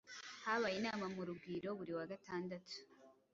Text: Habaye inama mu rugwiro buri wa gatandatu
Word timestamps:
Habaye 0.45 0.75
inama 0.79 1.05
mu 1.15 1.21
rugwiro 1.27 1.69
buri 1.77 1.91
wa 1.97 2.05
gatandatu 2.11 2.75